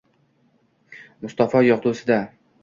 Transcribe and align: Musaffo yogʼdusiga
Musaffo 1.27 1.63
yogʼdusiga 1.67 2.19